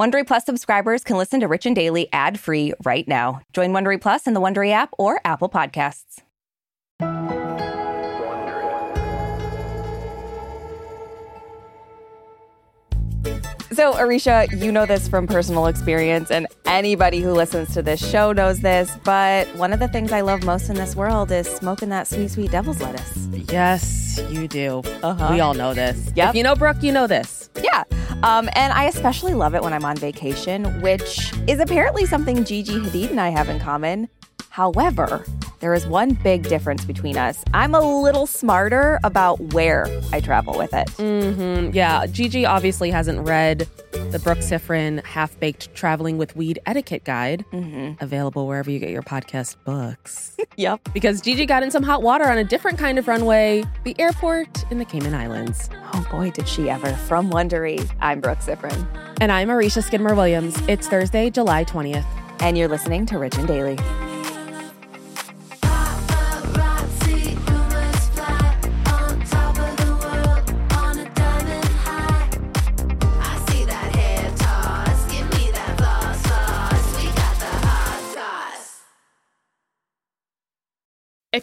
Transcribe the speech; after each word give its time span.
Wondery 0.00 0.26
Plus 0.26 0.46
subscribers 0.46 1.04
can 1.04 1.18
listen 1.18 1.40
to 1.40 1.46
Rich 1.46 1.66
and 1.66 1.76
Daily 1.76 2.08
ad-free 2.10 2.72
right 2.86 3.06
now. 3.06 3.42
Join 3.52 3.72
Wondery 3.72 4.00
Plus 4.00 4.26
in 4.26 4.32
the 4.32 4.40
Wondery 4.40 4.70
app 4.70 4.94
or 4.96 5.20
Apple 5.26 5.50
Podcasts. 5.50 6.22
So, 13.72 13.92
Aricia, 13.92 14.58
you 14.58 14.72
know 14.72 14.86
this 14.86 15.06
from 15.06 15.26
personal 15.26 15.66
experience, 15.66 16.30
and 16.30 16.46
anybody 16.64 17.20
who 17.20 17.32
listens 17.32 17.74
to 17.74 17.82
this 17.82 18.00
show 18.00 18.32
knows 18.32 18.60
this. 18.60 18.96
But 19.04 19.54
one 19.56 19.74
of 19.74 19.80
the 19.80 19.88
things 19.88 20.12
I 20.12 20.22
love 20.22 20.42
most 20.44 20.70
in 20.70 20.76
this 20.76 20.96
world 20.96 21.30
is 21.30 21.46
smoking 21.46 21.90
that 21.90 22.06
sweet, 22.06 22.30
sweet 22.30 22.50
devil's 22.50 22.80
lettuce. 22.80 23.28
Yes, 23.52 24.18
you 24.30 24.48
do. 24.48 24.82
Uh-huh. 25.02 25.28
We 25.30 25.40
all 25.40 25.52
know 25.52 25.74
this. 25.74 26.10
Yep. 26.16 26.30
If 26.30 26.34
you 26.36 26.42
know 26.42 26.54
Brooke, 26.54 26.82
you 26.82 26.90
know 26.90 27.06
this. 27.06 27.50
Yeah. 27.62 27.84
Um, 28.22 28.50
and 28.52 28.72
I 28.72 28.84
especially 28.84 29.34
love 29.34 29.54
it 29.54 29.62
when 29.62 29.72
I'm 29.72 29.84
on 29.84 29.96
vacation, 29.96 30.80
which 30.82 31.32
is 31.48 31.58
apparently 31.58 32.04
something 32.04 32.44
Gigi 32.44 32.78
Hadid 32.78 33.10
and 33.10 33.20
I 33.20 33.30
have 33.30 33.48
in 33.48 33.58
common. 33.58 34.08
However, 34.50 35.24
there 35.60 35.74
is 35.74 35.86
one 35.86 36.14
big 36.14 36.44
difference 36.44 36.84
between 36.84 37.16
us. 37.18 37.44
I'm 37.52 37.74
a 37.74 37.80
little 38.02 38.26
smarter 38.26 38.98
about 39.04 39.38
where 39.52 39.86
I 40.12 40.20
travel 40.20 40.56
with 40.56 40.72
it. 40.72 40.88
Mm-hmm. 40.96 41.74
Yeah, 41.74 42.06
Gigi 42.06 42.46
obviously 42.46 42.90
hasn't 42.90 43.26
read 43.28 43.68
the 44.10 44.18
Brooke 44.18 44.38
Siffrinn 44.38 45.04
Half 45.04 45.38
Baked 45.38 45.74
Traveling 45.74 46.16
with 46.18 46.34
Weed 46.34 46.58
Etiquette 46.66 47.04
Guide, 47.04 47.44
Mm-hmm. 47.52 48.02
available 48.02 48.46
wherever 48.46 48.70
you 48.70 48.78
get 48.78 48.90
your 48.90 49.02
podcast 49.02 49.56
books. 49.64 50.36
Yep. 50.56 50.90
because 50.92 51.20
Gigi 51.20 51.46
got 51.46 51.62
in 51.62 51.70
some 51.70 51.82
hot 51.82 52.02
water 52.02 52.24
on 52.24 52.36
a 52.38 52.44
different 52.44 52.78
kind 52.78 52.98
of 52.98 53.06
runway, 53.08 53.62
the 53.84 53.94
airport 53.98 54.64
in 54.70 54.78
the 54.78 54.84
Cayman 54.84 55.14
Islands. 55.14 55.70
Oh 55.94 56.06
boy, 56.10 56.30
did 56.30 56.48
she 56.48 56.68
ever. 56.68 56.92
From 56.92 57.30
Wondery, 57.30 57.88
I'm 58.00 58.20
Brooke 58.20 58.40
Siffrinn. 58.40 58.86
And 59.20 59.30
I'm 59.30 59.48
Aricia 59.48 59.82
Skidmore 59.82 60.14
Williams. 60.14 60.56
It's 60.68 60.86
Thursday, 60.88 61.30
July 61.30 61.64
20th. 61.64 62.04
And 62.40 62.56
you're 62.58 62.68
listening 62.68 63.06
to 63.06 63.18
Rich 63.18 63.36
and 63.36 63.46
Daily. 63.46 63.78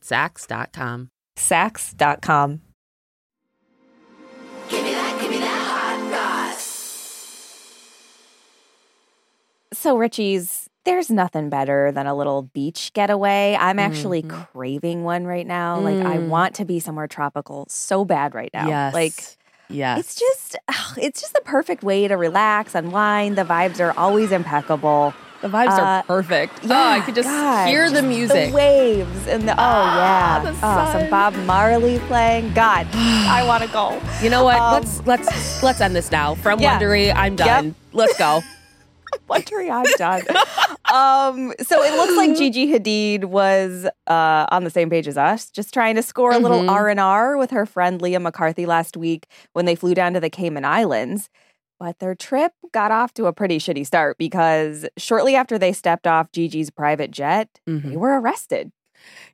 Saks.com. 0.00 1.10
Saks.com. 1.36 2.60
Give 4.68 4.82
me 4.84 4.90
that, 4.92 5.20
give 5.20 5.30
me 5.30 5.38
that 5.38 5.66
hot 5.66 6.10
sauce. 6.10 7.68
So, 9.72 9.96
Richie's, 9.96 10.68
there's 10.84 11.10
nothing 11.10 11.48
better 11.48 11.92
than 11.92 12.06
a 12.06 12.14
little 12.14 12.42
beach 12.42 12.92
getaway. 12.92 13.56
I'm 13.58 13.78
actually 13.78 14.22
craving 14.22 15.04
one 15.04 15.24
right 15.26 15.46
now. 15.46 15.78
Like, 15.80 16.04
I 16.04 16.18
Mm. 16.18 16.28
want 16.28 16.54
to 16.56 16.64
be 16.64 16.80
somewhere 16.80 17.06
tropical 17.06 17.66
so 17.68 18.04
bad 18.04 18.34
right 18.34 18.50
now. 18.52 18.68
Yes. 18.68 18.94
Like, 18.94 19.14
yes. 19.68 19.98
it's 20.00 20.14
just, 20.16 20.56
it's 20.98 21.20
just 21.20 21.34
the 21.34 21.40
perfect 21.44 21.82
way 21.82 22.08
to 22.08 22.16
relax, 22.16 22.74
unwind. 22.74 23.36
The 23.36 23.44
vibes 23.44 23.80
are 23.80 23.96
always 23.98 24.32
impeccable. 24.32 25.14
The 25.42 25.48
vibes 25.48 25.76
uh, 25.78 25.82
are 25.82 26.02
perfect. 26.04 26.60
oh, 26.64 26.70
I 26.72 27.00
could 27.00 27.14
just 27.14 27.28
God, 27.28 27.68
hear 27.68 27.90
the 27.90 28.02
music. 28.02 28.50
the 28.50 28.54
waves, 28.56 29.26
and 29.26 29.46
the 29.46 29.52
oh 29.52 29.84
yeah, 29.96 30.40
the 30.42 30.50
oh, 30.62 30.90
some. 30.92 31.10
Bob 31.10 31.34
Marley 31.44 31.98
playing. 32.00 32.52
God, 32.54 32.86
I 32.94 33.44
want 33.46 33.62
to 33.62 33.68
go. 33.68 34.00
you 34.22 34.30
know 34.30 34.44
what? 34.44 34.56
Um, 34.58 34.74
let's 34.74 35.06
let's 35.06 35.62
let's 35.62 35.80
end 35.80 35.94
this 35.94 36.10
now. 36.10 36.34
From 36.36 36.60
Yeah. 36.60 36.78
Wondery, 36.78 37.12
I'm 37.14 37.36
done. 37.36 37.74
Let's 37.92 38.16
go. 38.18 38.40
Wondering 39.28 39.70
I'm 39.70 39.84
done. 39.98 40.22
um, 40.92 41.52
so 41.60 41.82
it 41.82 41.94
looks 41.96 42.16
like 42.16 42.34
Gigi 42.36 42.72
Hadid 42.72 43.26
was 43.26 43.86
uh, 44.06 44.46
on 44.50 44.64
the 44.64 44.70
same 44.70 44.88
page 44.88 45.06
as 45.06 45.18
us, 45.18 45.50
just 45.50 45.74
trying 45.74 45.96
to 45.96 46.02
score 46.02 46.32
a 46.32 46.38
little 46.38 46.62
Mhm. 46.62 46.70
R 46.70 46.88
and 46.88 46.98
R 46.98 47.36
with 47.36 47.50
her 47.50 47.66
friend 47.66 48.00
Leah 48.00 48.20
McCarthy 48.20 48.64
last 48.64 48.96
week 48.96 49.26
when 49.52 49.66
they 49.66 49.74
flew 49.74 49.94
down 49.94 50.14
to 50.14 50.20
the 50.20 50.30
Cayman 50.30 50.64
Islands. 50.64 51.28
But 51.82 51.98
their 51.98 52.14
trip 52.14 52.52
got 52.72 52.92
off 52.92 53.12
to 53.14 53.26
a 53.26 53.32
pretty 53.32 53.58
shitty 53.58 53.84
start 53.84 54.16
because 54.16 54.86
shortly 54.96 55.34
after 55.34 55.58
they 55.58 55.72
stepped 55.72 56.06
off 56.06 56.30
Gigi's 56.30 56.70
private 56.70 57.10
jet, 57.10 57.48
Mhm. 57.68 57.90
they 57.90 57.96
were 57.96 58.20
arrested. 58.20 58.70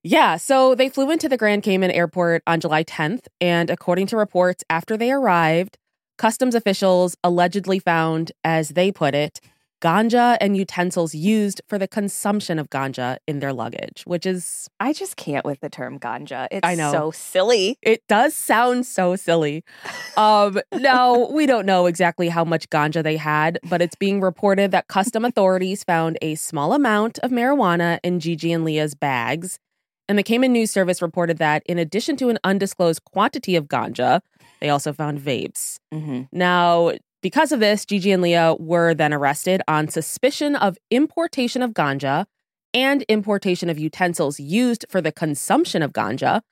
Yeah, 0.03 0.39
so 0.39 0.75
they 0.75 0.89
flew 0.89 1.11
into 1.11 1.29
the 1.29 1.37
Grand 1.37 1.63
Cayman 1.63 1.91
airport 1.91 2.43
on 2.47 2.59
July 2.59 2.85
10th, 2.85 3.29
and 3.39 3.69
according 3.69 4.07
to 4.07 4.17
reports, 4.17 4.65
after 4.71 4.97
they 4.97 5.13
arrived, 5.13 5.77
customs 6.17 6.55
officials 6.55 7.19
allegedly 7.23 7.79
found, 7.79 8.33
as 8.43 8.71
they 8.71 8.91
put 8.91 9.15
it, 9.15 9.43
ganja 9.81 10.37
and 10.41 10.57
utensils 10.57 11.15
used 11.15 11.61
for 11.67 11.79
the 11.79 11.89
consumption 11.89 12.59
of 12.59 12.71
ganja 12.71 13.19
in 13.27 13.39
their 13.41 13.53
luggage, 13.53 14.03
which 14.07 14.27
is, 14.27 14.69
I 14.81 14.93
just 14.93 15.17
can't 15.17 15.45
with 15.45 15.61
the 15.61 15.69
term 15.69 15.99
ganja. 15.99 16.49
It's 16.51 16.67
I 16.67 16.75
know. 16.75 16.93
so 16.93 17.11
silly. 17.11 17.79
it 17.83 18.03
does 18.09 18.35
sound 18.35 18.87
so 18.87 19.17
silly. 19.17 19.65
Um, 20.17 20.61
now, 20.73 21.29
we 21.31 21.47
don't 21.47 21.67
know 21.67 21.87
exactly 21.87 22.29
how 22.29 22.45
much 22.45 22.69
ganja 22.71 23.03
they 23.03 23.17
had, 23.17 23.59
but 23.69 23.81
it's 23.81 23.95
being 23.97 24.21
reported 24.21 24.71
that 24.73 24.89
custom 24.89 25.25
authorities 25.25 25.85
found 25.85 26.19
a 26.23 26.35
small 26.35 26.73
amount 26.73 27.19
of 27.21 27.31
marijuana 27.31 27.99
in 28.03 28.21
Gigi 28.21 28.53
and 28.53 28.65
Leah's 28.65 28.95
bags. 28.95 29.59
And 30.09 30.19
the 30.19 30.23
Cayman 30.23 30.53
News 30.53 30.71
Service 30.71 31.03
reported 31.03 31.39
that 31.39 31.63
in 31.67 31.79
addition 31.79 32.17
to 32.17 32.31
an 32.31 32.39
undisclosed 32.43 33.05
quantity 33.05 33.57
of 33.57 33.67
ganja, 33.67 34.23
they 34.61 34.71
also 34.71 34.93
found 34.93 35.21
vapes. 35.21 35.79
Mm-hmm. 35.93 36.23
Now, 36.33 36.93
because 37.23 37.53
of 37.53 37.61
this, 37.61 37.85
Gigi 37.85 38.13
and 38.13 38.23
Leah 38.23 38.55
were 38.59 38.95
then 38.95 39.13
arrested 39.13 39.63
on 39.67 39.89
suspicion 39.89 40.55
of 40.55 40.79
importation 40.91 41.63
of 41.63 41.73
ganja 41.73 42.27
and 42.75 43.03
importation 43.03 43.69
of 43.71 43.79
utensils 43.79 44.39
used 44.39 44.85
for 44.89 45.01
the 45.01 45.13
consumption 45.13 45.83
of 45.83 45.93
ganja 45.93 46.43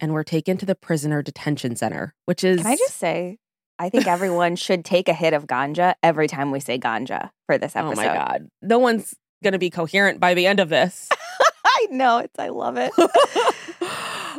and 0.00 0.12
were 0.12 0.24
taken 0.24 0.56
to 0.56 0.66
the 0.66 0.74
prisoner 0.74 1.22
detention 1.22 1.76
center, 1.76 2.14
which 2.24 2.42
is 2.42 2.62
Can 2.62 2.72
I 2.72 2.76
just 2.76 2.96
say, 2.96 3.38
I 3.78 3.88
think 3.90 4.06
everyone 4.06 4.56
should 4.56 4.84
take 4.84 5.08
a 5.08 5.14
hit 5.14 5.34
of 5.34 5.46
ganja 5.46 5.94
every 6.02 6.28
time 6.28 6.50
we 6.50 6.60
say 6.60 6.78
ganja 6.78 7.30
for 7.46 7.58
this 7.58 7.76
episode. 7.76 7.92
Oh 7.92 7.96
my 7.96 8.06
god. 8.06 8.48
No 8.62 8.78
one's 8.78 9.14
going 9.42 9.52
to 9.52 9.58
be 9.58 9.70
coherent 9.70 10.20
by 10.20 10.34
the 10.34 10.46
end 10.46 10.60
of 10.60 10.68
this. 10.68 11.08
I 11.66 11.86
know 11.90 12.18
it's. 12.18 12.38
I 12.38 12.48
love 12.48 12.76
it. 12.78 12.92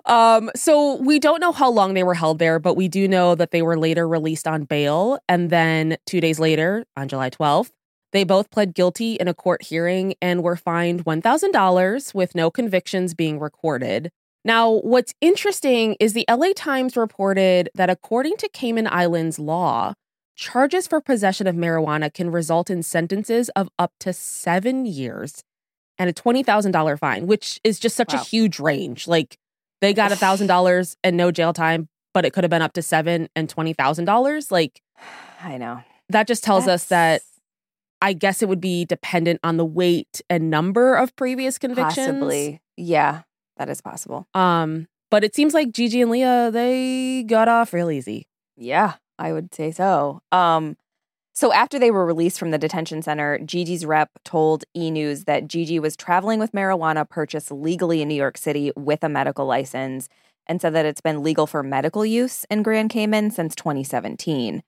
um, 0.05 0.49
so 0.55 0.95
we 0.97 1.19
don't 1.19 1.39
know 1.41 1.51
how 1.51 1.69
long 1.69 1.93
they 1.93 2.03
were 2.03 2.13
held 2.13 2.39
there, 2.39 2.59
but 2.59 2.75
we 2.75 2.87
do 2.87 3.07
know 3.07 3.35
that 3.35 3.51
they 3.51 3.61
were 3.61 3.77
later 3.77 4.07
released 4.07 4.47
on 4.47 4.63
bail. 4.63 5.17
And 5.27 5.49
then 5.49 5.97
two 6.05 6.21
days 6.21 6.39
later, 6.39 6.85
on 6.95 7.07
July 7.07 7.29
12th, 7.29 7.71
they 8.11 8.23
both 8.23 8.49
pled 8.51 8.73
guilty 8.73 9.15
in 9.15 9.27
a 9.27 9.33
court 9.33 9.63
hearing 9.63 10.13
and 10.21 10.43
were 10.43 10.55
fined 10.55 11.05
$1,000 11.05 12.13
with 12.13 12.35
no 12.35 12.49
convictions 12.51 13.13
being 13.13 13.39
recorded. 13.39 14.09
Now, 14.45 14.69
what's 14.71 15.13
interesting 15.21 15.95
is 15.99 16.13
the 16.13 16.25
LA 16.29 16.53
Times 16.55 16.95
reported 16.95 17.69
that 17.73 17.89
according 17.89 18.37
to 18.37 18.49
Cayman 18.49 18.87
Islands 18.87 19.39
law, 19.39 19.93
charges 20.35 20.85
for 20.87 21.01
possession 21.01 21.47
of 21.47 21.55
marijuana 21.55 22.13
can 22.13 22.29
result 22.29 22.69
in 22.69 22.83
sentences 22.83 23.49
of 23.55 23.69
up 23.79 23.91
to 24.01 24.13
seven 24.13 24.85
years 24.85 25.41
and 25.97 26.09
a 26.09 26.13
$20,000 26.13 26.99
fine, 26.99 27.25
which 27.25 27.59
is 27.63 27.79
just 27.79 27.95
such 27.95 28.13
Wow. 28.13 28.21
a 28.21 28.23
huge 28.23 28.59
range. 28.59 29.07
Like 29.07 29.37
they 29.85 29.93
got 29.93 30.11
a 30.11 30.15
$1,000 30.25 30.95
and 31.03 31.17
no 31.17 31.31
jail 31.31 31.53
time, 31.53 31.87
but 32.13 32.25
it 32.25 32.33
could 32.33 32.43
have 32.43 32.51
been 32.51 32.61
up 32.61 32.73
to 32.73 32.81
seven 32.81 33.29
and 33.35 33.53
$20,000. 33.53 34.51
Like 34.51 34.81
I 35.41 35.57
know. 35.57 35.81
that 36.09 36.27
just 36.27 36.43
tells 36.43 36.67
us 36.67 36.85
that 36.85 37.21
I 38.01 38.13
guess 38.13 38.41
it 38.41 38.49
would 38.49 38.61
be 38.61 38.85
dependent 38.85 39.39
on 39.43 39.57
the 39.57 39.65
weight 39.65 40.21
and 40.29 40.49
number 40.49 40.95
of 40.95 41.15
previous 41.15 41.57
convictions. 41.57 42.07
possibly. 42.07 42.61
Yeah, 42.77 43.21
that 43.57 43.69
is 43.69 43.81
possible. 43.81 44.27
Um, 44.33 44.87
but 45.09 45.23
it 45.23 45.33
seems 45.33 45.53
like 45.53 45.71
Gigi 45.71 46.01
and 46.01 46.11
Leah, 46.11 46.51
they 46.51 47.23
got 47.23 47.47
off 47.47 47.73
real 47.73 47.89
easy. 47.89 48.27
Yeah, 48.57 48.95
I 49.17 49.31
would 49.31 49.53
say 49.53 49.71
so. 49.71 50.21
Um, 50.31 50.77
so 51.35 51.51
after 51.51 51.77
they 51.77 51.91
were 51.91 52.05
released 52.05 52.39
from 52.39 52.51
the 52.51 52.57
detention 52.57 53.01
center, 53.01 53.37
Gigi's 53.39 53.85
rep 53.85 54.09
told 54.23 54.63
E 54.73 54.89
News 54.89 55.25
that 55.25 55.49
Gigi 55.49 55.79
was 55.79 55.97
traveling 55.97 56.39
with 56.39 56.53
marijuana 56.53 57.07
purchased 57.07 57.51
legally 57.51 58.01
in 58.01 58.07
New 58.07 58.15
York 58.15 58.37
City 58.37 58.71
with 58.77 59.03
a 59.03 59.09
medical 59.09 59.45
license 59.45 60.07
and 60.47 60.61
said 60.61 60.73
that 60.73 60.85
it's 60.85 61.01
been 61.01 61.23
legal 61.23 61.45
for 61.45 61.61
medical 61.61 62.05
use 62.05 62.45
in 62.49 62.63
Grand 62.63 62.89
Cayman 62.89 63.31
since 63.31 63.53
2017. 63.53 64.63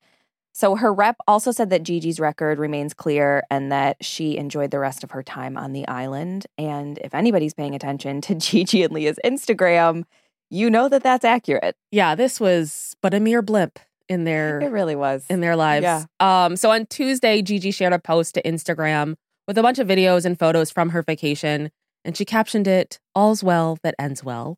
So 0.54 0.76
her 0.76 0.94
rep 0.94 1.16
also 1.26 1.52
said 1.52 1.70
that 1.70 1.84
Gigi's 1.84 2.20
record 2.20 2.60
remains 2.60 2.94
clear 2.94 3.44
and 3.50 3.72
that 3.72 4.04
she 4.04 4.36
enjoyed 4.36 4.72
the 4.72 4.80
rest 4.80 5.06
of 5.06 5.12
her 5.12 5.24
time 5.24 5.56
on 5.56 5.72
the 5.72 5.88
island. 5.88 6.48
And 6.58 6.98
if 7.02 7.16
anybody's 7.16 7.54
paying 7.54 7.76
attention 7.76 8.20
to 8.22 8.36
Gigi 8.36 8.84
and 8.84 8.92
Leah's 8.92 9.20
Instagram, 9.24 10.04
you 10.50 10.70
know 10.70 10.90
that 10.90 11.04
that's 11.04 11.24
accurate. 11.24 11.78
Yeah, 11.92 12.16
this 12.16 12.42
was 12.42 12.98
but 13.02 13.14
a 13.14 13.22
mere 13.22 13.42
blip 13.42 13.80
in 14.10 14.24
their 14.24 14.60
It 14.62 14.72
really 14.72 14.96
was. 14.96 15.26
in 15.30 15.40
their 15.42 15.56
lives. 15.56 15.84
Yeah. 15.84 16.06
Um, 16.20 16.56
so 16.56 16.72
on 16.72 16.86
Tuesday, 16.88 17.42
Gigi 17.42 17.72
shared 17.72 17.94
a 17.94 18.00
post 18.00 18.34
to 18.36 18.42
Instagram 18.44 19.16
with 19.48 19.58
a 19.58 19.62
bunch 19.62 19.80
of 19.80 19.88
videos 19.88 20.26
and 20.26 20.38
photos 20.38 20.72
from 20.72 20.90
her 20.90 21.02
vacation, 21.02 21.70
and 22.06 22.16
she 22.18 22.26
captioned 22.26 22.68
it, 22.68 23.00
All's 23.16 23.44
well 23.44 23.78
that 23.84 23.96
ends 24.00 24.24
well. 24.24 24.58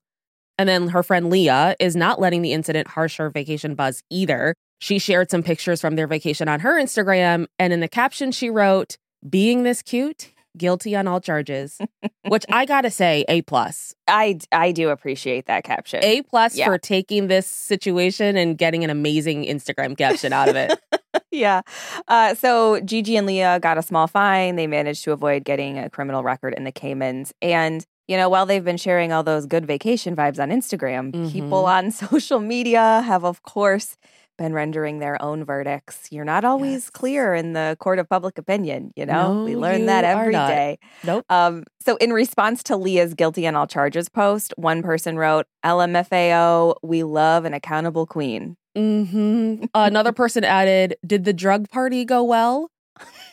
And 0.57 0.67
then 0.67 0.89
her 0.89 1.03
friend 1.03 1.29
Leah 1.29 1.75
is 1.79 1.95
not 1.95 2.19
letting 2.19 2.41
the 2.41 2.53
incident 2.53 2.89
harsh 2.89 3.17
her 3.17 3.29
vacation 3.29 3.75
buzz 3.75 4.03
either. 4.09 4.55
She 4.79 4.99
shared 4.99 5.29
some 5.31 5.43
pictures 5.43 5.79
from 5.81 5.95
their 5.95 6.07
vacation 6.07 6.47
on 6.47 6.59
her 6.61 6.79
Instagram, 6.81 7.47
and 7.57 7.71
in 7.73 7.79
the 7.79 7.87
caption, 7.87 8.31
she 8.31 8.49
wrote, 8.49 8.97
Being 9.27 9.63
this 9.63 9.81
cute, 9.81 10.31
guilty 10.57 10.95
on 10.95 11.07
all 11.07 11.19
charges, 11.21 11.79
which 12.27 12.45
I 12.49 12.65
gotta 12.65 12.89
say, 12.89 13.25
A 13.27 13.41
plus. 13.43 13.93
I 14.07 14.39
I 14.51 14.71
do 14.71 14.89
appreciate 14.89 15.45
that 15.47 15.63
caption. 15.63 16.03
A 16.03 16.21
plus 16.23 16.55
Yeah. 16.55 16.65
for 16.65 16.77
taking 16.77 17.27
this 17.27 17.47
situation 17.47 18.35
and 18.37 18.57
getting 18.57 18.83
an 18.83 18.89
amazing 18.89 19.45
Instagram 19.45 19.97
caption 19.97 20.33
out 20.33 20.49
of 20.49 20.55
it. 20.55 20.79
yeah. 21.31 21.61
Uh, 22.07 22.35
so 22.35 22.79
Gigi 22.81 23.15
and 23.17 23.27
Leah 23.27 23.59
got 23.59 23.77
a 23.77 23.81
small 23.81 24.07
fine. 24.07 24.55
They 24.55 24.67
managed 24.67 25.03
to 25.05 25.11
avoid 25.11 25.43
getting 25.43 25.77
a 25.77 25.89
criminal 25.89 26.23
record 26.23 26.53
in 26.55 26.63
the 26.63 26.71
Caymans. 26.71 27.33
And, 27.41 27.85
you 28.07 28.17
know, 28.17 28.29
while 28.29 28.45
they've 28.45 28.63
been 28.63 28.77
sharing 28.77 29.11
all 29.11 29.23
those 29.23 29.45
good 29.45 29.65
vacation 29.65 30.15
vibes 30.15 30.39
on 30.41 30.49
Instagram, 30.49 31.11
people 31.31 31.63
Mhm. 31.63 31.67
on 31.67 31.91
social 32.09 32.39
media 32.39 33.01
have, 33.05 33.23
of 33.23 33.43
course, 33.43 33.95
been 34.39 34.53
rendering 34.53 34.97
their 34.97 35.21
own 35.21 35.45
verdicts. 35.45 36.07
You're 36.11 36.25
not 36.25 36.43
always 36.43 36.85
Yes. 36.85 36.89
clear 36.89 37.35
in 37.35 37.53
the 37.53 37.77
court 37.79 37.99
of 37.99 38.09
public 38.09 38.39
opinion, 38.39 38.91
you 38.95 39.05
know? 39.05 39.43
we 39.45 39.55
learn 39.55 39.85
that 39.85 40.03
every 40.03 40.05
day. 40.05 40.09
are 40.13 40.21
every 40.21 40.33
not. 40.33 40.47
day. 40.47 40.79
Nope. 41.03 41.25
Um, 41.29 41.63
so, 41.79 41.97
in 41.97 42.11
response 42.11 42.63
to 42.63 42.75
Leah's 42.77 43.13
guilty 43.13 43.45
on 43.45 43.55
all 43.55 43.67
charges 43.67 44.09
post, 44.09 44.53
one 44.57 44.81
person 44.81 45.17
wrote, 45.17 45.45
LMFAO, 45.65 46.75
we 46.81 47.03
love 47.03 47.45
an 47.45 47.53
accountable 47.53 48.07
queen. 48.07 48.55
hmm 48.75 49.63
Another 49.75 50.11
person 50.13 50.43
added, 50.43 50.95
Did 51.05 51.25
the 51.25 51.33
drug 51.33 51.69
party 51.69 52.05
go 52.05 52.23
well? 52.23 52.71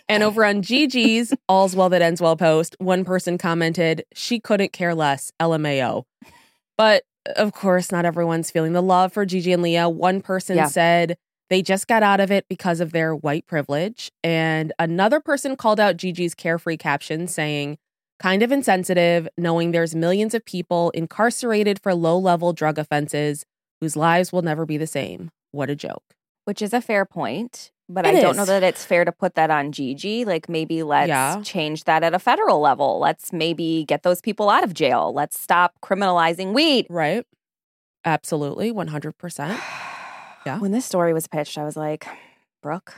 And 0.09 0.23
over 0.23 0.45
on 0.45 0.63
Gigi's 0.63 1.35
All's 1.49 1.75
Well 1.75 1.89
That 1.89 2.03
Ends 2.03 2.21
Well 2.21 2.37
post, 2.37 2.77
one 2.79 3.05
person 3.05 3.39
commented, 3.39 4.05
She 4.15 4.39
couldn't 4.41 4.73
care 4.73 4.95
less, 4.95 5.33
LMAO. 5.41 6.05
But 6.79 7.03
of 7.37 7.53
course, 7.53 7.91
not 7.91 8.05
everyone's 8.05 8.51
feeling 8.51 8.73
the 8.73 8.83
love 8.83 9.13
for 9.13 9.25
Gigi 9.27 9.53
and 9.53 9.63
Leah. 9.63 9.89
One 9.89 10.21
person 10.21 10.57
Yeah. 10.57 10.67
said 10.67 11.17
they 11.49 11.63
just 11.63 11.87
got 11.87 12.03
out 12.03 12.21
of 12.21 12.31
it 12.33 12.47
because 12.49 12.81
of 12.81 12.93
their 12.93 13.15
white 13.15 13.47
privilege. 13.47 14.11
And 14.25 14.73
another 14.79 15.21
person 15.21 15.57
called 15.57 15.79
out 15.79 15.97
Gigi's 15.97 16.35
carefree 16.35 16.77
caption 16.77 17.29
saying, 17.29 17.79
kind 18.19 18.43
of 18.43 18.51
insensitive, 18.51 19.29
knowing 19.37 19.71
there's 19.71 19.95
millions 19.95 20.35
of 20.35 20.45
people 20.45 20.91
incarcerated 20.91 21.79
for 21.81 21.95
low 21.95 22.19
level 22.19 22.53
drug 22.53 22.79
offenses 22.79 23.45
whose 23.81 23.95
lives 23.97 24.33
will 24.33 24.43
never 24.43 24.65
be 24.67 24.77
the 24.77 24.87
same. 24.87 25.31
What 25.53 25.71
a 25.71 25.77
joke. 25.77 26.03
Which 26.47 26.63
is 26.63 26.73
a 26.73 26.81
fair 26.81 27.05
point, 27.05 27.71
but 27.89 28.07
It 28.07 28.17
I 28.17 28.21
don't 28.21 28.37
know 28.37 28.45
that 28.45 28.63
it's 28.63 28.85
fair 28.85 29.05
to 29.05 29.13
put 29.13 29.35
that 29.37 29.51
on 29.51 29.73
Gigi. 29.73 30.25
Like 30.25 30.49
maybe 30.49 30.83
let's 30.83 31.09
Yeah. 31.09 31.41
change 31.43 31.85
that 31.85 32.03
at 32.03 32.15
a 32.15 32.19
federal 32.19 32.61
level. 32.61 32.99
Let's 32.99 33.33
maybe 33.33 33.85
get 33.87 34.03
those 34.03 34.21
people 34.21 34.51
out 34.51 34.65
of 34.65 34.75
jail. 34.75 35.13
Let's 35.15 35.39
stop 35.39 35.75
criminalizing 35.83 36.53
weed. 36.53 36.87
Right? 36.91 37.25
Absolutely. 38.05 38.73
100%. 38.73 39.59
Yeah. 40.47 40.61
When 40.61 40.71
this 40.71 40.85
story 40.87 41.13
was 41.13 41.27
pitched, 41.27 41.59
I 41.59 41.65
was 41.65 41.77
like, 41.77 42.07
Brooke, 42.63 42.95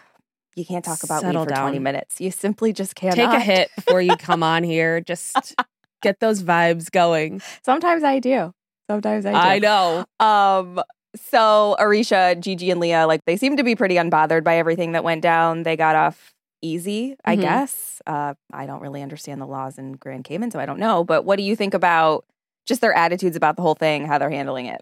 you 0.55 0.67
can't 0.67 0.85
talk 0.85 1.03
about 1.03 1.23
Settle 1.23 1.47
weed 1.47 1.49
for 1.49 1.61
20 1.63 1.79
minutes. 1.79 2.21
You 2.21 2.31
simply 2.31 2.75
just 2.75 2.95
can't. 2.95 3.15
Take 3.15 3.25
a 3.31 3.41
hit 3.41 3.71
before 3.75 4.03
you 4.03 4.19
come 4.19 4.43
on 4.43 4.63
here. 4.65 5.01
Just 5.01 5.55
get 6.03 6.21
those 6.21 6.43
vibes 6.43 6.91
going. 6.91 7.41
Sometimes 7.65 8.05
I 8.05 8.19
do. 8.19 8.53
Sometimes 8.91 9.25
I 9.25 9.31
do. 9.33 9.37
I 9.39 9.59
know. 9.61 10.05
Um, 10.21 10.83
so 11.17 11.77
Aricia, 11.79 12.39
Gigi, 12.41 12.71
and 12.71 12.81
Leah, 12.81 13.07
like 13.07 13.21
they 13.27 13.37
seem 13.37 13.57
to 13.57 13.65
be 13.65 13.75
pretty 13.77 13.97
unbothered 13.97 14.45
by 14.45 14.57
everything 14.57 14.93
that 14.93 15.05
went 15.05 15.23
down. 15.23 15.63
They 15.63 15.77
got 15.77 15.97
off 15.97 16.35
easy, 16.63 17.17
I 17.25 17.37
Mhm. 17.37 17.41
guess. 17.41 18.03
Uh, 18.07 18.35
I 18.53 18.67
don't 18.67 18.81
really 18.83 19.03
understand 19.03 19.41
the 19.41 19.47
laws 19.47 19.79
in 19.79 19.93
Grand 19.93 20.25
Cayman, 20.25 20.51
so 20.51 20.59
I 20.61 20.67
don't 20.67 20.79
know. 20.81 21.05
But 21.05 21.25
what 21.25 21.37
do 21.37 21.43
you 21.43 21.55
think 21.57 21.75
about 21.75 22.25
just 22.67 22.81
their 22.81 22.93
attitudes 22.93 23.37
about 23.37 23.57
the 23.57 23.63
whole 23.63 23.75
thing, 23.77 24.07
how 24.07 24.19
they're 24.19 24.31
handling 24.31 24.67
it? 24.67 24.81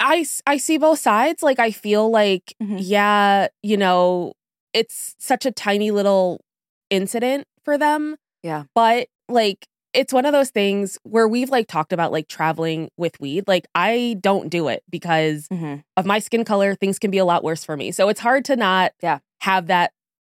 I 0.00 0.24
I 0.46 0.56
see 0.56 0.78
both 0.78 0.98
sides. 0.98 1.42
Like, 1.42 1.58
I 1.58 1.70
feel 1.70 2.10
like, 2.10 2.54
Mhm. 2.62 2.78
yeah, 2.80 3.48
you 3.62 3.76
know, 3.76 4.32
it's 4.72 5.14
such 5.18 5.44
a 5.46 5.50
tiny 5.52 5.90
little 5.90 6.40
incident 6.88 7.46
for 7.64 7.76
them. 7.76 8.16
Yeah. 8.42 8.64
But, 8.74 9.08
like, 9.28 9.66
it's 9.92 10.12
one 10.12 10.24
of 10.24 10.32
those 10.32 10.50
things 10.50 10.98
where 11.02 11.26
we've 11.26 11.50
like 11.50 11.66
talked 11.66 11.92
about 11.92 12.12
like 12.12 12.28
traveling 12.28 12.90
with 12.96 13.18
weed. 13.20 13.44
Like, 13.48 13.66
I 13.74 14.16
don't 14.20 14.48
do 14.48 14.68
it 14.68 14.82
because 14.88 15.48
Mm-hmm. 15.48 15.76
of 15.96 16.06
my 16.06 16.18
skin 16.20 16.44
color, 16.44 16.74
things 16.74 16.98
can 16.98 17.10
be 17.10 17.18
a 17.18 17.24
lot 17.24 17.42
worse 17.44 17.64
for 17.64 17.76
me. 17.76 17.90
So 17.90 18.08
it's 18.08 18.20
hard 18.20 18.44
to 18.46 18.56
not 18.56 18.92
Yeah. 19.02 19.18
have 19.40 19.66
that 19.66 19.92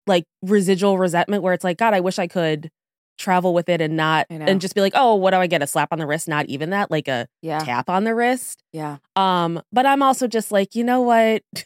like 0.08 0.26
residual 0.42 0.98
resentment 0.98 1.42
where 1.42 1.54
it's 1.54 1.64
like, 1.64 1.78
God, 1.78 1.94
I 1.94 2.00
wish 2.02 2.20
I 2.20 2.28
could 2.28 2.70
travel 3.18 3.54
with 3.54 3.70
it 3.70 3.80
and 3.82 3.96
not 3.96 4.28
and 4.30 4.60
just 4.62 4.76
be 4.76 4.82
like, 4.82 4.92
oh, 4.96 5.16
what 5.16 5.32
do 5.32 5.38
I 5.38 5.48
get? 5.48 5.62
A 5.64 5.68
slap 5.68 5.94
on 5.94 6.00
the 6.00 6.06
wrist? 6.06 6.28
Not 6.28 6.46
even 6.48 6.70
that, 6.72 6.92
like 6.92 7.08
a 7.08 7.28
Yeah, 7.42 7.64
tap 7.64 7.90
on 7.90 8.04
the 8.04 8.14
wrist. 8.14 8.62
yeah, 8.74 8.98
Um, 9.16 9.62
but 9.72 9.86
I'm 9.86 10.04
also 10.04 10.28
just 10.28 10.52
like, 10.52 10.76
you 10.76 10.84
know 10.84 11.02
what? 11.02 11.42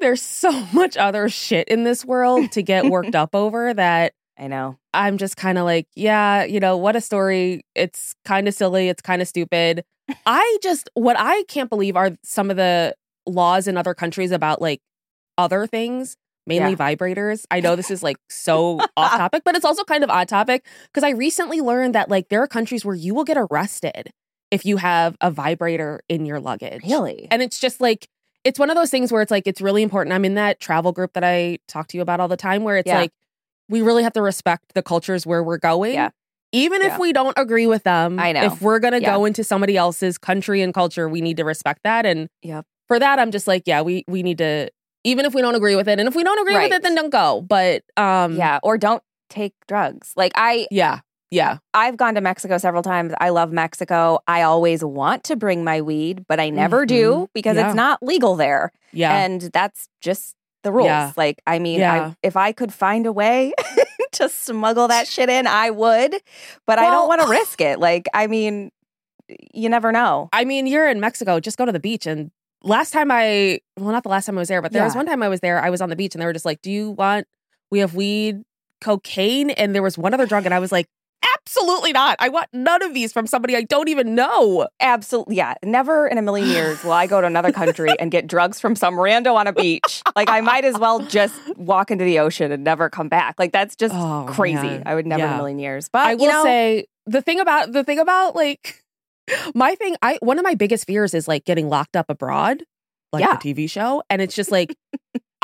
There's 0.00 0.20
so 0.22 0.50
much 0.72 0.96
other 0.96 1.28
shit 1.28 1.68
in 1.68 1.84
this 1.84 2.04
world 2.04 2.50
to 2.52 2.62
get 2.62 2.90
worked 2.90 3.14
up 3.14 3.34
over 3.34 3.72
that 3.72 4.12
I 4.38 4.48
know. 4.48 4.78
I'm 4.92 5.16
just 5.18 5.36
kind 5.36 5.58
of 5.58 5.64
like, 5.64 5.86
yeah, 5.94 6.44
you 6.44 6.58
know, 6.60 6.76
what 6.76 6.96
a 6.96 7.00
story. 7.00 7.64
It's 7.74 8.14
kind 8.24 8.48
of 8.48 8.54
silly. 8.54 8.88
It's 8.88 9.02
kind 9.02 9.22
of 9.22 9.28
stupid. 9.28 9.84
I 10.26 10.58
just, 10.62 10.88
what 10.94 11.16
I 11.18 11.44
can't 11.44 11.70
believe 11.70 11.96
are 11.96 12.10
some 12.24 12.50
of 12.50 12.56
the 12.56 12.94
laws 13.26 13.68
in 13.68 13.76
other 13.76 13.94
countries 13.94 14.32
about 14.32 14.60
like 14.60 14.80
other 15.38 15.66
things, 15.66 16.16
mainly 16.46 16.70
Yeah. 16.72 16.76
vibrators. 16.76 17.44
I 17.50 17.60
know 17.60 17.76
this 17.76 17.90
is 17.90 18.02
like 18.02 18.16
so 18.28 18.80
off 18.96 19.12
topic, 19.12 19.42
but 19.44 19.54
it's 19.54 19.64
also 19.64 19.84
kind 19.84 20.02
of 20.04 20.10
on 20.10 20.26
topic 20.26 20.66
because 20.92 21.04
I 21.04 21.10
recently 21.10 21.60
learned 21.60 21.94
that 21.94 22.10
like 22.10 22.28
there 22.28 22.42
are 22.42 22.48
countries 22.48 22.84
where 22.84 22.94
you 22.96 23.14
will 23.14 23.24
get 23.24 23.36
arrested 23.38 24.10
if 24.50 24.66
you 24.66 24.76
have 24.78 25.16
a 25.20 25.30
vibrator 25.30 26.00
in 26.08 26.26
your 26.26 26.40
luggage. 26.40 26.82
Really? 26.84 27.28
And 27.30 27.40
it's 27.40 27.58
just 27.58 27.80
like, 27.80 28.08
it's 28.44 28.58
one 28.58 28.68
of 28.68 28.76
those 28.76 28.90
things 28.90 29.10
where 29.10 29.22
it's 29.22 29.30
like, 29.30 29.46
it's 29.46 29.60
really 29.62 29.82
important. 29.82 30.12
I'm 30.12 30.24
in 30.24 30.34
that 30.34 30.60
travel 30.60 30.92
group 30.92 31.14
that 31.14 31.24
I 31.24 31.58
talk 31.66 31.88
to 31.88 31.96
you 31.96 32.02
about 32.02 32.20
all 32.20 32.28
the 32.28 32.36
time 32.36 32.62
where 32.62 32.76
it's 32.76 32.86
Yeah. 32.88 32.98
like, 32.98 33.12
we 33.68 33.82
really 33.82 34.02
have 34.02 34.12
to 34.14 34.22
respect 34.22 34.74
the 34.74 34.82
cultures 34.82 35.26
where 35.26 35.42
we're 35.42 35.58
going. 35.58 35.94
Yeah. 35.94 36.10
Even 36.52 36.82
Yeah. 36.82 36.94
if 36.94 36.98
we 37.00 37.12
don't 37.12 37.36
agree 37.36 37.66
with 37.66 37.82
them, 37.82 38.18
I 38.20 38.32
know. 38.32 38.44
If 38.44 38.60
we're 38.62 38.78
going 38.78 38.92
to 38.92 39.00
Yeah. 39.00 39.14
go 39.16 39.24
into 39.24 39.42
somebody 39.42 39.76
else's 39.76 40.18
country 40.18 40.62
and 40.62 40.72
culture, 40.72 41.08
we 41.08 41.20
need 41.20 41.36
to 41.38 41.44
respect 41.44 41.80
that. 41.84 42.06
And 42.06 42.28
Yep. 42.42 42.64
for 42.86 42.98
that, 42.98 43.18
I'm 43.18 43.30
just 43.30 43.46
like, 43.48 43.64
yeah, 43.66 43.80
we, 43.82 44.04
we 44.06 44.22
need 44.22 44.38
to, 44.38 44.70
even 45.02 45.24
if 45.24 45.34
we 45.34 45.42
don't 45.42 45.54
agree 45.56 45.74
with 45.76 45.88
it. 45.88 45.98
And 45.98 46.06
if 46.08 46.14
we 46.14 46.22
don't 46.22 46.38
agree 46.38 46.54
Right. 46.54 46.70
with 46.70 46.76
it, 46.76 46.82
then 46.82 46.94
don't 46.94 47.10
go. 47.10 47.40
But, 47.40 47.82
um, 47.96 48.36
yeah, 48.36 48.60
or 48.62 48.78
don't 48.78 49.02
take 49.30 49.54
drugs. 49.66 50.12
Like 50.16 50.32
I, 50.36 50.68
yeah, 50.70 51.00
yeah, 51.32 51.58
I've 51.72 51.96
gone 51.96 52.14
to 52.14 52.20
Mexico 52.20 52.58
several 52.58 52.82
times. 52.84 53.12
I 53.20 53.30
love 53.30 53.50
Mexico. 53.50 54.20
I 54.28 54.42
always 54.42 54.84
want 54.84 55.24
to 55.24 55.34
bring 55.36 55.64
my 55.64 55.80
weed, 55.80 56.24
but 56.28 56.38
I 56.38 56.50
never 56.50 56.86
do 56.86 57.12
Mhm. 57.12 57.28
because 57.34 57.56
Yeah. 57.56 57.66
it's 57.66 57.74
not 57.74 58.00
legal 58.02 58.36
there. 58.36 58.70
yeah. 58.92 59.16
And 59.24 59.40
that's 59.52 59.88
just 60.00 60.36
the 60.64 60.72
rules. 60.72 60.86
Yeah. 60.86 61.12
Like, 61.16 61.40
I 61.46 61.58
mean, 61.60 61.78
Yeah. 61.78 62.08
I, 62.08 62.16
if 62.22 62.36
I 62.36 62.52
could 62.52 62.72
find 62.72 63.06
a 63.06 63.12
way 63.12 63.52
to 64.12 64.28
smuggle 64.28 64.88
that 64.88 65.06
shit 65.06 65.28
in, 65.28 65.46
I 65.46 65.70
would, 65.70 66.16
but 66.66 66.78
I 66.78 66.90
don't 66.90 67.06
want 67.08 67.20
to 67.22 67.28
risk 67.30 67.60
it. 67.60 67.78
Like, 67.78 68.08
I 68.12 68.26
mean, 68.26 68.70
you 69.54 69.68
never 69.68 69.92
know. 69.92 70.28
I 70.32 70.44
mean, 70.44 70.66
you're 70.66 70.88
in 70.88 70.98
Mexico, 71.00 71.38
just 71.40 71.56
go 71.56 71.64
to 71.64 71.72
the 71.72 71.80
beach 71.80 72.06
and 72.06 72.30
last 72.62 72.92
time 72.92 73.10
I, 73.10 73.60
well, 73.78 73.92
not 73.92 74.02
the 74.02 74.08
last 74.08 74.26
time 74.26 74.36
I 74.36 74.40
was 74.40 74.48
there, 74.48 74.60
but 74.62 74.72
there 74.72 74.82
was 74.84 74.96
one 74.96 75.06
time 75.06 75.22
I 75.22 75.28
was 75.28 75.40
there. 75.40 75.62
I 75.62 75.70
was 75.70 75.80
on 75.80 75.90
the 75.90 75.96
beach 75.96 76.14
and 76.14 76.22
they 76.22 76.26
were 76.26 76.32
just 76.32 76.44
like, 76.46 76.62
"Do 76.62 76.70
you 76.70 76.90
want? 76.90 77.26
We 77.70 77.80
have 77.80 77.94
weed, 77.94 78.42
cocaine, 78.80 79.50
and 79.50 79.74
there 79.74 79.82
was 79.82 79.96
one 79.98 80.14
other 80.14 80.26
drug." 80.26 80.44
And 80.46 80.54
I 80.54 80.58
was 80.58 80.72
like, 80.72 80.88
"Absolutely 81.38 81.92
not! 81.92 82.16
I 82.18 82.28
want 82.28 82.48
none 82.52 82.82
of 82.82 82.94
these 82.94 83.12
from 83.12 83.26
somebody 83.26 83.56
I 83.56 83.62
don't 83.62 83.88
even 83.88 84.14
know." 84.14 84.68
Absolutely. 84.80 85.36
Yeah. 85.36 85.54
Never 85.64 86.06
in 86.06 86.18
a 86.18 86.22
million 86.22 86.48
years 86.48 86.82
will 86.84 86.92
I 86.92 87.06
go 87.06 87.20
to 87.20 87.26
another 87.26 87.52
country 87.52 87.90
and 87.98 88.10
get 88.10 88.26
drugs 88.26 88.60
from 88.60 88.76
some 88.76 88.94
rando 88.94 89.34
on 89.34 89.46
a 89.46 89.52
beach. 89.52 90.02
Like, 90.16 90.28
I 90.30 90.40
might 90.40 90.64
as 90.64 90.78
well 90.78 91.00
just 91.00 91.34
walk 91.56 91.90
into 91.90 92.04
the 92.04 92.18
ocean 92.18 92.52
and 92.52 92.62
never 92.64 92.88
come 92.90 93.08
back. 93.08 93.36
Like, 93.38 93.52
that's 93.52 93.76
just 93.76 93.94
Oh, 93.94 94.26
crazy. 94.28 94.56
man. 94.62 94.82
I 94.86 94.94
would 94.94 95.06
never 95.06 95.24
in 95.24 95.32
a 95.32 95.36
million 95.36 95.58
years. 95.58 95.88
But 95.88 96.06
I 96.06 96.10
you 96.12 96.18
will 96.18 96.28
know, 96.32 96.42
say 96.44 96.86
the 97.06 97.20
thing 97.22 97.40
about 97.40 97.72
the 97.72 97.84
thing 97.84 97.98
about 97.98 98.34
like 98.36 98.82
my 99.54 99.74
thing. 99.74 99.96
I 100.02 100.18
one 100.20 100.38
of 100.38 100.44
my 100.44 100.54
biggest 100.54 100.86
fears 100.86 101.14
is 101.14 101.26
like 101.28 101.44
getting 101.44 101.68
locked 101.68 101.96
up 101.96 102.06
abroad, 102.08 102.62
like 103.12 103.22
Yeah. 103.22 103.36
the 103.36 103.54
TV 103.54 103.68
show, 103.70 104.02
and 104.10 104.20
it's 104.22 104.34
just 104.34 104.50
like. 104.50 104.76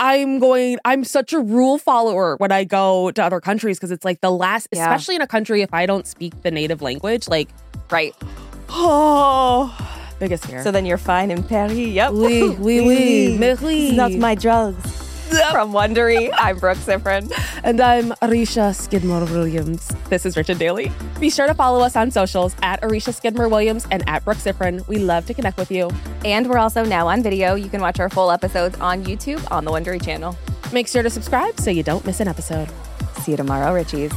I'm 0.03 0.39
going, 0.39 0.79
I'm 0.87 1.05
such 1.05 1.35
a 1.35 1.41
rule 1.41 1.77
follower 1.77 2.37
when 2.39 2.51
I 2.51 2.65
go 2.65 3.11
to 3.11 3.23
other 3.23 3.39
countries 3.39 3.77
because 3.79 3.91
it's 3.91 4.05
like 4.05 4.23
the 4.23 4.31
last, 4.31 4.69
Yeah. 4.73 4.81
especially 4.81 5.15
in 5.17 5.21
a 5.21 5.27
country 5.27 5.61
if 5.61 5.75
I 5.75 5.85
don't 5.85 6.07
speak 6.07 6.43
the 6.43 6.51
native 6.51 6.81
language, 6.81 7.29
like 7.29 7.51
right. 7.91 8.15
Oh, 8.71 9.77
biggest 10.19 10.47
fear. 10.47 10.63
So 10.63 10.71
then 10.71 10.87
you're 10.87 10.97
fine 10.97 11.31
in 11.31 11.43
Paris. 11.43 11.75
Yep. 11.75 12.13
Oui, 12.13 12.49
oui, 12.59 12.81
oui. 12.81 13.39
It's 13.89 13.97
not 13.97 14.13
my 14.13 14.35
drugs. 14.35 15.00
From 15.31 15.73
Wondery, 15.73 16.31
I'm 16.37 16.59
Brooke 16.59 16.79
Siffrinn. 16.79 17.31
and 17.63 17.81
I'm 17.81 18.11
Aricia 18.23 18.75
Skidmore 18.75 19.25
Williams. 19.27 19.87
This 20.09 20.27
is 20.27 20.37
Rich 20.37 20.49
and 20.49 20.59
Daily. 20.59 20.91
Be 21.21 21.31
sure 21.31 21.47
to 21.47 21.55
follow 21.55 21.81
us 21.85 21.95
on 21.95 22.11
socials 22.11 22.57
at 22.63 22.81
Aricia 22.83 23.15
Skidmore 23.15 23.49
Williams 23.49 23.87
and 23.93 24.03
at 24.09 24.25
Brooke 24.25 24.39
Siffrinn. 24.39 24.87
We 24.89 24.99
love 24.99 25.27
to 25.27 25.35
connect 25.35 25.57
with 25.57 25.71
you. 25.71 25.89
And 26.25 26.49
we're 26.49 26.59
also 26.59 26.85
now 26.85 27.07
on 27.07 27.23
video. 27.23 27.55
You 27.55 27.69
can 27.69 27.81
watch 27.81 28.01
our 28.01 28.09
full 28.09 28.33
episodes 28.33 28.77
on 28.81 29.05
YouTube 29.05 29.47
on 29.53 29.65
the 29.65 29.71
Wondery 29.71 30.03
channel. 30.05 30.37
Make 30.73 30.89
sure 30.89 31.03
to 31.05 31.11
subscribe 31.11 31.61
so 31.61 31.71
you 31.71 31.85
don't 31.85 32.05
miss 32.05 32.19
an 32.19 32.27
episode. 32.27 32.69
See 33.21 33.31
you 33.31 33.37
tomorrow, 33.37 33.73
Richies. 33.73 34.13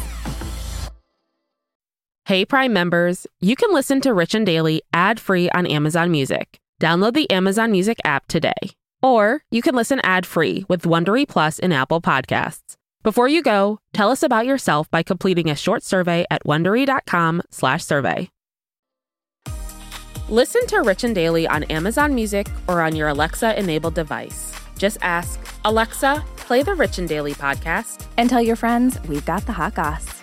Hey, 2.25 2.43
Prime 2.43 2.74
members, 2.74 3.27
you 3.39 3.55
can 3.55 3.72
listen 3.72 4.01
to 4.01 4.13
Rich 4.15 4.34
and 4.34 4.46
Daily 4.48 4.82
ad 4.93 5.20
free 5.20 5.50
on 5.51 5.67
Amazon 5.67 6.10
Music. 6.10 6.60
Download 6.82 7.13
the 7.13 7.29
Amazon 7.29 7.72
Music 7.72 8.00
app 8.03 8.27
today. 8.27 8.53
Or 9.03 9.43
you 9.51 9.62
can 9.62 9.75
listen 9.75 10.00
ad 10.03 10.25
free 10.25 10.65
with 10.67 10.83
Wondery 10.83 11.27
Plus 11.27 11.60
in 11.60 11.72
Apple 11.72 12.01
Podcasts. 12.01 12.75
Before 13.03 13.27
you 13.27 13.43
go, 13.43 13.79
tell 13.91 14.10
us 14.10 14.24
about 14.24 14.45
yourself 14.45 14.89
by 14.89 15.03
completing 15.03 15.50
a 15.50 15.55
short 15.55 15.83
survey 15.83 16.25
at 16.31 16.45
wondery.com/slash 16.45 17.83
survey. 17.83 18.29
Listen 20.29 20.65
to 20.67 20.81
Rich 20.81 21.03
and 21.03 21.13
Daily 21.13 21.45
on 21.45 21.63
Amazon 21.65 22.15
Music 22.15 22.48
or 22.69 22.81
on 22.81 22.95
your 22.95 23.10
Alexa 23.10 23.60
enabled 23.60 23.95
device. 23.95 24.53
Just 24.77 24.98
ask, 25.01 25.38
Alexa, 25.65 26.24
play 26.38 26.63
the 26.63 26.74
Rich 26.75 26.98
and 26.98 27.10
Daily 27.10 27.33
podcast. 27.33 28.05
And 28.17 28.29
tell 28.29 28.41
your 28.41 28.55
friends 28.55 28.98
we've 29.10 29.25
got 29.25 29.45
the 29.45 29.51
hot 29.51 29.75
goss. 29.75 30.23